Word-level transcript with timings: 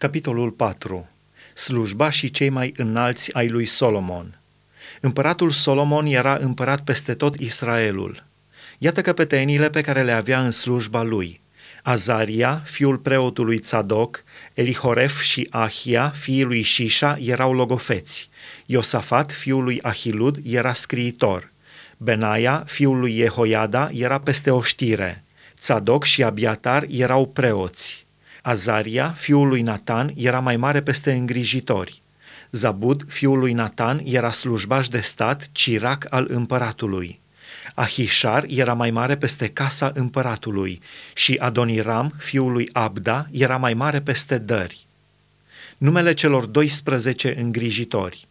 Capitolul 0.00 0.50
4. 0.50 1.08
Slujba 1.54 2.10
și 2.10 2.30
cei 2.30 2.48
mai 2.48 2.72
înalți 2.76 3.34
ai 3.34 3.48
lui 3.48 3.64
Solomon. 3.64 4.40
Împăratul 5.00 5.50
Solomon 5.50 6.06
era 6.06 6.36
împărat 6.36 6.80
peste 6.84 7.14
tot 7.14 7.34
Israelul. 7.34 8.24
Iată 8.78 9.00
căpetenile 9.00 9.70
pe 9.70 9.80
care 9.80 10.02
le 10.02 10.12
avea 10.12 10.44
în 10.44 10.50
slujba 10.50 11.02
lui. 11.02 11.40
Azaria, 11.82 12.62
fiul 12.64 12.98
preotului 12.98 13.58
Tzadok, 13.58 14.24
Elihoref 14.54 15.20
și 15.20 15.46
Ahia, 15.50 16.10
fiul 16.10 16.46
lui 16.46 16.62
Shisha, 16.62 17.16
erau 17.20 17.52
logofeți. 17.52 18.28
Iosafat, 18.66 19.32
fiul 19.32 19.62
lui 19.62 19.82
Ahilud, 19.82 20.38
era 20.44 20.72
scriitor. 20.72 21.52
Benaia, 21.96 22.62
fiul 22.66 22.98
lui 22.98 23.16
Jehoiada, 23.16 23.90
era 23.92 24.20
peste 24.20 24.50
o 24.50 24.62
știre. 24.62 25.24
Tzadok 25.58 26.04
și 26.04 26.22
Abiatar 26.22 26.86
erau 26.88 27.26
preoți. 27.26 28.08
Azaria, 28.42 29.14
fiul 29.16 29.48
lui 29.48 29.62
Natan, 29.62 30.12
era 30.16 30.40
mai 30.40 30.56
mare 30.56 30.82
peste 30.82 31.12
îngrijitori. 31.12 32.02
Zabud, 32.50 33.04
fiul 33.08 33.38
lui 33.38 33.52
Natan, 33.52 34.02
era 34.04 34.30
slujbaș 34.30 34.88
de 34.88 35.00
stat, 35.00 35.48
cirac 35.52 36.06
al 36.10 36.26
împăratului. 36.28 37.20
Ahișar 37.74 38.44
era 38.48 38.74
mai 38.74 38.90
mare 38.90 39.16
peste 39.16 39.48
casa 39.48 39.90
împăratului 39.94 40.80
și 41.14 41.36
Adoniram, 41.38 42.14
fiul 42.18 42.52
lui 42.52 42.68
Abda, 42.72 43.26
era 43.30 43.56
mai 43.56 43.74
mare 43.74 44.00
peste 44.00 44.38
dări. 44.38 44.86
Numele 45.78 46.12
celor 46.12 46.44
12 46.44 47.34
îngrijitori. 47.38 48.26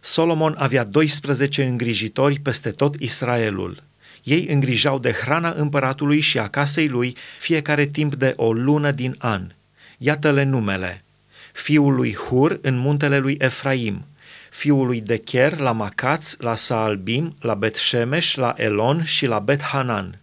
Solomon 0.00 0.54
avea 0.58 0.84
12 0.84 1.64
îngrijitori 1.64 2.38
peste 2.38 2.70
tot 2.70 2.94
Israelul. 2.94 3.82
Ei 4.26 4.46
îngrijau 4.48 4.98
de 4.98 5.12
hrana 5.12 5.52
împăratului 5.56 6.20
și 6.20 6.38
a 6.38 6.48
casei 6.48 6.88
lui 6.88 7.16
fiecare 7.38 7.86
timp 7.86 8.14
de 8.14 8.32
o 8.36 8.52
lună 8.52 8.90
din 8.90 9.14
an. 9.18 9.50
Iată-le 9.98 10.42
numele. 10.42 11.04
Fiul 11.52 11.94
lui 11.94 12.14
Hur 12.14 12.58
în 12.62 12.76
muntele 12.76 13.18
lui 13.18 13.36
Efraim, 13.40 14.04
fiul 14.50 14.86
lui 14.86 15.00
Decher 15.00 15.58
la 15.58 15.72
Macaț, 15.72 16.36
la 16.38 16.54
Saalbim, 16.54 17.36
la 17.40 17.54
Bet 17.54 17.76
Shemesh, 17.76 18.34
la 18.34 18.54
Elon 18.56 19.04
și 19.04 19.26
la 19.26 19.38
Bet 19.38 19.62
Hanan, 19.62 20.18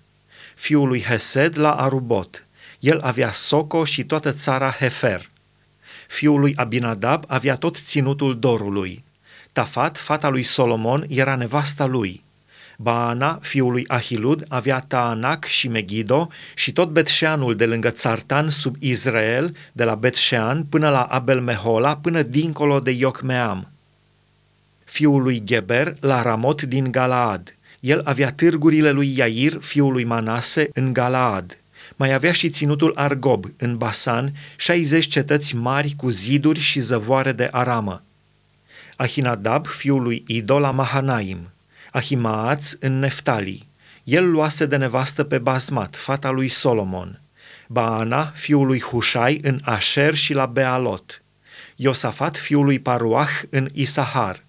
fiul 0.55 0.87
lui 0.87 1.01
Hesed 1.01 1.57
la 1.57 1.71
Arubot. 1.71 2.45
El 2.79 2.99
avea 3.01 3.31
Soco 3.31 3.83
și 3.83 4.03
toată 4.03 4.31
țara 4.31 4.71
Hefer. 4.71 5.29
Fiul 6.07 6.39
lui 6.39 6.55
Abinadab 6.55 7.23
avea 7.27 7.55
tot 7.55 7.75
ținutul 7.75 8.39
dorului. 8.39 9.03
Tafat, 9.51 9.97
fata 9.97 10.29
lui 10.29 10.43
Solomon, 10.43 11.05
era 11.09 11.35
nevasta 11.35 11.85
lui. 11.85 12.23
Baana, 12.77 13.39
fiul 13.41 13.71
lui 13.71 13.83
Ahilud, 13.87 14.45
avea 14.47 14.79
Taanac 14.79 15.45
și 15.45 15.67
Megido 15.67 16.29
și 16.55 16.71
tot 16.71 16.89
Betșeanul 16.89 17.55
de 17.55 17.65
lângă 17.65 17.89
Țartan 17.89 18.49
sub 18.49 18.75
Israel, 18.79 19.55
de 19.71 19.83
la 19.83 19.95
Betșean 19.95 20.63
până 20.63 20.89
la 20.89 21.01
Abel 21.01 21.41
Mehola, 21.41 21.97
până 21.97 22.21
dincolo 22.21 22.79
de 22.79 22.91
Iocmeam. 22.91 23.71
Fiul 24.83 25.21
lui 25.21 25.43
Geber, 25.43 25.95
la 25.99 26.21
Ramot 26.21 26.61
din 26.61 26.91
Galaad. 26.91 27.55
El 27.79 28.01
avea 28.03 28.31
târgurile 28.31 28.91
lui 28.91 29.17
Iair, 29.17 29.57
fiul 29.59 29.91
lui 29.91 30.03
Manase, 30.03 30.69
în 30.73 30.93
Galaad. 30.93 31.57
Mai 31.95 32.13
avea 32.13 32.31
și 32.31 32.49
ținutul 32.49 32.91
Argob, 32.95 33.45
în 33.57 33.77
Basan, 33.77 34.31
60 34.55 35.07
cetăți 35.07 35.55
mari 35.55 35.93
cu 35.97 36.09
ziduri 36.09 36.59
și 36.59 36.79
zăvoare 36.79 37.31
de 37.31 37.47
aramă. 37.51 38.03
Ahinadab, 38.95 39.67
fiul 39.67 40.01
lui 40.01 40.23
Ido, 40.27 40.59
la 40.59 40.71
Mahanaim. 40.71 41.37
Ahimaaț 41.93 42.73
în 42.79 42.99
Neftali. 42.99 43.67
El 44.03 44.31
luase 44.31 44.65
de 44.65 44.75
nevastă 44.75 45.23
pe 45.23 45.37
Basmat, 45.37 45.95
fata 45.95 46.29
lui 46.29 46.47
Solomon. 46.47 47.21
Baana, 47.67 48.31
fiul 48.35 48.65
lui 48.65 48.81
Hushai, 48.81 49.39
în 49.41 49.59
Asher 49.63 50.13
și 50.13 50.33
la 50.33 50.45
Bealot. 50.45 51.21
Iosafat, 51.75 52.37
fiul 52.37 52.65
lui 52.65 52.79
Paruach, 52.79 53.41
în 53.49 53.69
Isahar. 53.73 54.43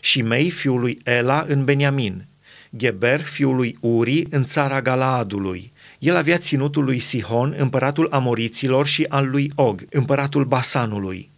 Shimei, 0.00 0.50
fiul 0.50 0.80
lui 0.80 0.98
Ela, 1.04 1.44
în 1.48 1.64
Beniamin. 1.64 2.26
Geber, 2.76 3.20
fiul 3.20 3.56
lui 3.56 3.76
Uri, 3.80 4.26
în 4.30 4.44
țara 4.44 4.82
Galaadului. 4.82 5.72
El 5.98 6.16
avea 6.16 6.38
ținutul 6.38 6.84
lui 6.84 6.98
Sihon, 6.98 7.54
împăratul 7.58 8.08
Amoriților, 8.10 8.86
și 8.86 9.06
al 9.08 9.30
lui 9.30 9.52
Og, 9.54 9.82
împăratul 9.90 10.44
Basanului. 10.44 11.30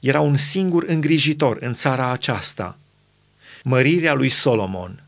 Era 0.00 0.20
un 0.20 0.36
singur 0.36 0.84
îngrijitor 0.86 1.56
în 1.60 1.74
țara 1.74 2.10
aceasta– 2.10 2.78
mărirea 3.68 4.14
lui 4.14 4.28
Solomon. 4.28 5.02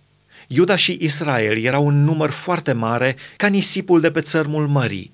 Iuda 0.46 0.76
și 0.76 0.98
Israel 1.00 1.58
erau 1.58 1.86
un 1.86 2.04
număr 2.04 2.30
foarte 2.30 2.72
mare 2.72 3.16
ca 3.36 3.46
nisipul 3.46 4.00
de 4.00 4.10
pe 4.10 4.20
țărmul 4.20 4.66
mării. 4.66 5.12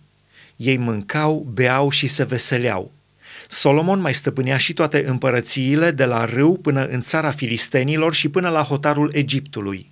Ei 0.57 0.77
mâncau, 0.77 1.47
beau 1.53 1.91
și 1.91 2.07
se 2.07 2.25
veseleau. 2.25 2.93
Solomon 3.49 4.01
mai 4.01 4.15
stăpânea 4.15 4.57
și 4.57 4.73
toate 4.73 5.05
împărățiile 5.07 5.91
de 5.91 6.05
la 6.05 6.25
râu 6.25 6.57
până 6.57 6.87
în 6.87 7.01
țara 7.01 7.31
filistenilor 7.31 8.15
și 8.15 8.29
până 8.29 8.49
la 8.49 8.63
hotarul 8.63 9.11
Egiptului. 9.15 9.91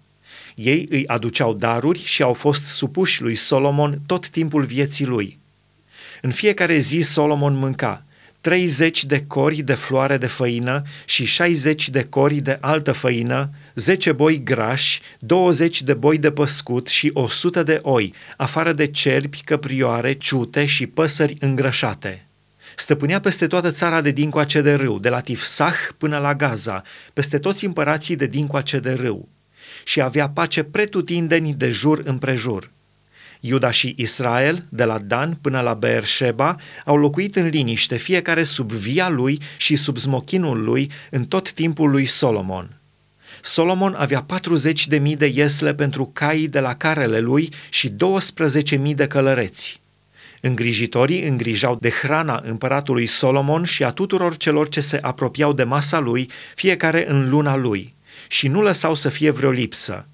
Ei 0.55 0.87
îi 0.91 1.07
aduceau 1.07 1.55
daruri 1.55 2.05
și 2.05 2.23
au 2.23 2.33
fost 2.33 2.65
supuși 2.65 3.23
lui 3.23 3.35
Solomon 3.35 3.99
tot 4.07 4.29
timpul 4.29 4.65
vieții 4.65 5.07
lui. 5.07 5.39
În 6.21 6.31
fiecare 6.31 6.79
zi 6.79 7.01
Solomon 7.01 7.55
mânca 7.55 8.05
30 8.43 9.05
de 9.05 9.25
cori 9.27 9.63
de 9.63 9.75
floare 9.75 10.17
de 10.17 10.27
făină 10.27 10.83
și 11.05 11.25
60 11.25 11.89
de 11.89 12.03
cori 12.03 12.35
de 12.35 12.59
altă 12.61 12.93
făină, 12.93 13.51
10 13.75 14.13
boi 14.13 14.43
grași, 14.43 15.01
20 15.19 15.83
de 15.83 15.95
boi 15.95 16.19
de 16.19 16.31
păscut 16.31 16.87
și 16.87 17.11
100 17.13 17.63
de 17.63 17.79
oi, 17.83 18.15
afară 18.37 18.73
de 18.73 18.87
cerbi, 18.87 19.41
căprioare, 19.45 20.13
ciute 20.13 20.65
și 20.65 20.87
păsări 20.87 21.37
îngrășate. 21.41 22.27
Stăpânea 22.77 23.21
peste 23.21 23.47
toată 23.47 23.71
țara 23.71 24.01
de 24.01 24.11
dincoace 24.11 24.61
de 24.61 24.73
râu, 24.73 24.99
de 24.99 25.09
la 25.09 25.21
Tifsah 25.21 25.77
până 25.99 26.19
la 26.19 26.35
Gaza, 26.35 26.83
peste 27.13 27.39
toți 27.39 27.65
împărații 27.65 28.17
de 28.17 28.27
dincoace 28.27 28.79
de 28.79 28.93
râu. 28.93 29.29
Și 29.85 30.01
avea 30.01 30.29
pace 30.29 30.63
pretutindeni 30.63 31.55
de 31.55 31.71
jur 31.71 32.01
împrejur. 32.05 32.71
Iuda 33.45 33.71
și 33.71 33.95
Israel, 33.97 34.65
de 34.69 34.85
la 34.85 34.99
Dan 34.99 35.39
până 35.41 35.61
la 35.61 35.75
Beersheba, 35.75 36.57
au 36.85 36.97
locuit 36.97 37.37
în 37.37 37.47
liniște, 37.47 37.97
fiecare 37.97 38.43
sub 38.43 38.73
via 38.73 39.09
lui 39.09 39.41
și 39.57 39.77
sub 39.77 39.99
smochinul 39.99 40.65
lui, 40.65 40.91
în 41.11 41.25
tot 41.25 41.53
timpul 41.53 41.91
lui 41.91 42.07
Solomon. 42.07 42.77
Solomon 43.41 43.95
avea 43.95 44.23
40 44.23 44.87
de 44.87 44.99
mii 44.99 45.17
de 45.17 45.27
iesle 45.27 45.75
pentru 45.75 46.11
caii 46.13 46.49
de 46.49 46.61
la 46.61 46.75
carele 46.75 47.19
lui 47.19 47.53
și 47.71 47.89
12 47.89 48.77
mii 48.77 48.95
de 48.95 49.07
călăreți. 49.07 49.81
Îngrijitorii 50.41 51.23
îngrijau 51.23 51.77
de 51.81 51.91
hrana 51.91 52.43
împăratului 52.45 53.07
Solomon 53.07 53.65
și 53.65 53.85
a 53.85 53.91
tuturor 53.91 54.37
celor 54.37 54.69
ce 54.69 54.81
se 54.81 54.99
apropiau 55.01 55.53
de 55.53 55.65
masa 55.65 55.99
lui, 55.99 56.31
fiecare 56.55 57.11
în 57.11 57.29
luna 57.31 57.57
lui, 57.57 57.95
și 58.29 58.49
nu 58.49 58.63
lăsau 58.63 58.95
să 58.95 59.09
fie 59.09 59.31
vreo 59.31 59.51
lipsă. 59.51 60.07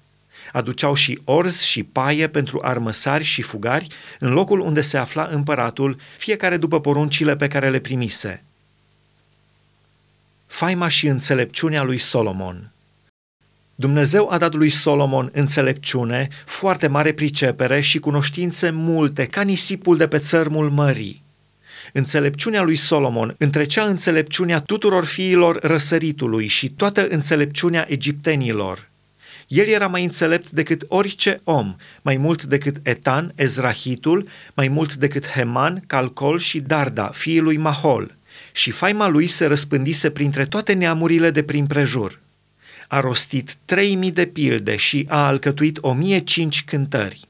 Aduceau 0.51 0.93
și 0.93 1.19
orz 1.23 1.61
și 1.61 1.83
paie 1.83 2.27
pentru 2.27 2.59
armăsari 2.63 3.23
și 3.23 3.41
fugari 3.41 3.87
în 4.19 4.31
locul 4.33 4.59
unde 4.59 4.81
se 4.81 4.97
afla 4.97 5.27
împăratul, 5.31 5.97
fiecare 6.17 6.57
după 6.57 6.81
poruncile 6.81 7.35
pe 7.35 7.47
care 7.47 7.69
le 7.69 7.79
primise. 7.79 8.43
Faima 10.45 10.87
și 10.87 11.07
înțelepciunea 11.07 11.83
lui 11.83 11.97
Solomon 11.97 12.71
Dumnezeu 13.75 14.29
a 14.29 14.37
dat 14.37 14.53
lui 14.53 14.69
Solomon 14.69 15.29
înțelepciune, 15.33 16.27
foarte 16.45 16.87
mare 16.87 17.13
pricepere 17.13 17.79
și 17.79 17.99
cunoștințe 17.99 18.69
multe, 18.69 19.25
ca 19.25 19.41
nisipul 19.41 19.97
de 19.97 20.07
pe 20.07 20.17
țărmul 20.17 20.69
mării. 20.69 21.23
Înțelepciunea 21.93 22.61
lui 22.61 22.75
Solomon 22.75 23.35
întrecea 23.37 23.85
înțelepciunea 23.85 24.59
tuturor 24.59 25.05
fiilor 25.05 25.59
răsăritului 25.61 26.47
și 26.47 26.69
toată 26.69 27.07
înțelepciunea 27.07 27.85
egiptenilor. 27.89 28.88
El 29.49 29.67
era 29.67 29.87
mai 29.87 30.03
înțelept 30.03 30.49
decât 30.49 30.83
orice 30.87 31.41
om, 31.43 31.75
mai 32.01 32.17
mult 32.17 32.43
decât 32.43 32.75
Etan, 32.83 33.31
Ezrahitul, 33.35 34.27
mai 34.53 34.67
mult 34.67 34.93
decât 34.93 35.27
Heman, 35.27 35.83
Calcol 35.87 36.39
și 36.39 36.59
Darda, 36.59 37.07
fiul 37.13 37.43
lui 37.43 37.57
Mahol. 37.57 38.15
Și 38.51 38.71
faima 38.71 39.07
lui 39.07 39.27
se 39.27 39.45
răspândise 39.45 40.09
printre 40.09 40.45
toate 40.45 40.73
neamurile 40.73 41.31
de 41.31 41.43
prin 41.43 41.65
prejur. 41.67 42.19
A 42.87 42.99
rostit 42.99 43.55
trei 43.65 43.95
mii 43.95 44.11
de 44.11 44.25
pilde 44.25 44.75
și 44.75 45.05
a 45.07 45.25
alcătuit 45.25 45.77
o 45.81 45.93
mie 45.93 46.19
cinci 46.19 46.63
cântări. 46.63 47.27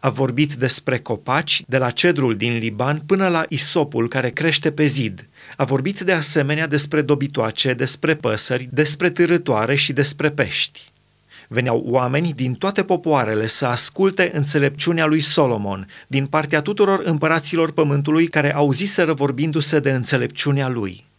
A 0.00 0.08
vorbit 0.08 0.54
despre 0.54 0.98
copaci, 0.98 1.62
de 1.66 1.78
la 1.78 1.90
cedrul 1.90 2.36
din 2.36 2.58
Liban 2.58 3.02
până 3.06 3.28
la 3.28 3.44
isopul 3.48 4.08
care 4.08 4.30
crește 4.30 4.72
pe 4.72 4.84
zid. 4.84 5.28
A 5.56 5.64
vorbit 5.64 6.00
de 6.00 6.12
asemenea 6.12 6.66
despre 6.66 7.02
dobitoace, 7.02 7.72
despre 7.72 8.14
păsări, 8.14 8.68
despre 8.70 9.10
târătoare 9.10 9.74
și 9.74 9.92
despre 9.92 10.30
pești. 10.30 10.91
Veneau 11.52 11.82
oameni 11.86 12.32
din 12.32 12.54
toate 12.54 12.82
popoarele 12.82 13.46
să 13.46 13.66
asculte 13.66 14.30
înțelepciunea 14.34 15.06
lui 15.06 15.20
Solomon, 15.20 15.86
din 16.06 16.26
partea 16.26 16.60
tuturor 16.60 17.00
împăraților 17.04 17.72
pământului 17.72 18.26
care 18.26 18.54
auziseră 18.54 19.12
vorbindu-se 19.12 19.80
de 19.80 19.90
înțelepciunea 19.90 20.68
lui. 20.68 21.11